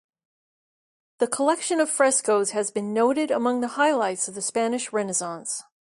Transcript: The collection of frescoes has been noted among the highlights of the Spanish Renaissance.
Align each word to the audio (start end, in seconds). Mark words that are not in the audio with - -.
The 1.19 1.27
collection 1.27 1.79
of 1.79 1.87
frescoes 1.87 2.49
has 2.57 2.71
been 2.71 2.91
noted 2.91 3.29
among 3.29 3.61
the 3.61 3.67
highlights 3.77 4.27
of 4.27 4.33
the 4.33 4.41
Spanish 4.41 4.91
Renaissance. 4.91 5.61